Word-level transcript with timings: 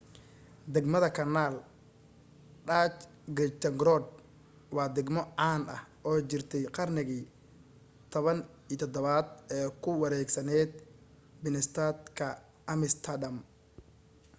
degmada 0.73 1.09
kanaal 1.17 1.55
dutch: 2.67 3.01
grachtengordel 3.35 4.05
waa 4.75 4.89
degmo 4.95 5.21
caan 5.37 5.61
ah 5.75 5.81
oo 6.07 6.17
jirtay 6.29 6.63
qarnigii 6.75 7.23
17aad 8.71 9.27
oo 9.57 9.67
ku 9.83 9.89
wareegsanayd 10.01 10.71
binnestad 11.41 11.97
ka 12.17 12.27
amsterdam 12.73 13.37